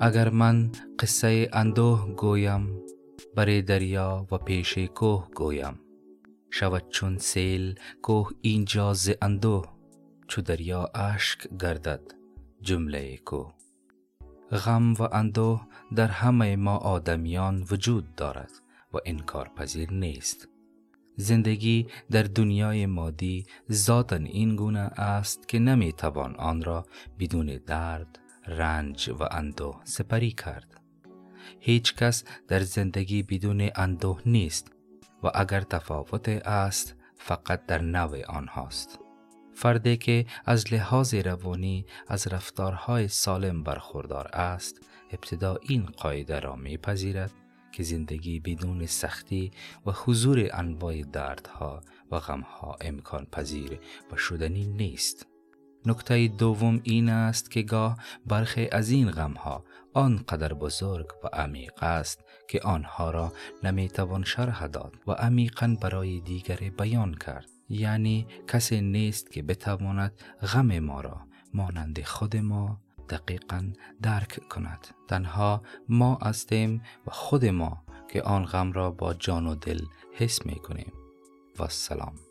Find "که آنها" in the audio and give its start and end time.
62.48-63.10